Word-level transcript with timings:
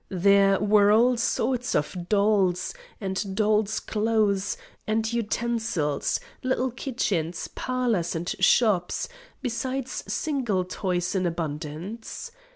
There 0.09 0.59
were 0.59 0.91
all 0.91 1.15
sorts 1.15 1.75
of 1.75 2.09
dolls, 2.09 2.73
and 2.99 3.35
dolls' 3.35 3.79
clothes, 3.79 4.57
and 4.87 5.05
utensils; 5.13 6.19
little 6.41 6.71
kitchens, 6.71 7.47
parlours, 7.49 8.15
and 8.15 8.27
shops; 8.39 9.07
besides 9.43 10.03
single 10.11 10.65
toys 10.65 11.13
in 11.13 11.27
abundance. 11.27 12.31